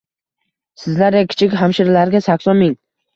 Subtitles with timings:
[0.83, 2.75] Sizlardek kichik hamshiralarga sakson ming